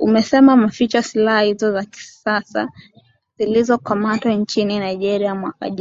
[0.00, 2.68] umesema maficho silaha hizo za kisasa
[3.38, 5.80] zilizo kamatwa nchini nigeria mwaka jana